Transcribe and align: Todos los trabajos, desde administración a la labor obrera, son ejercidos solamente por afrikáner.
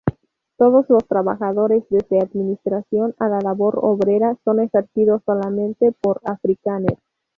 Todos 0.57 0.89
los 0.89 1.05
trabajos, 1.07 1.55
desde 1.91 2.21
administración 2.21 3.13
a 3.19 3.27
la 3.29 3.39
labor 3.39 3.77
obrera, 3.83 4.35
son 4.43 4.59
ejercidos 4.61 5.21
solamente 5.27 5.91
por 5.91 6.21
afrikáner. 6.25 6.97